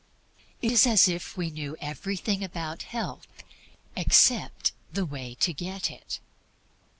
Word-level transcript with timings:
It 0.63 0.71
is 0.71 0.87
as 0.87 1.07
if 1.07 1.37
we 1.37 1.51
knew 1.51 1.77
everything 1.79 2.43
about 2.43 2.81
health 2.89 3.27
except 3.95 4.71
the 4.91 5.05
way 5.05 5.35
to 5.41 5.53
get 5.53 5.91
it. 5.91 6.19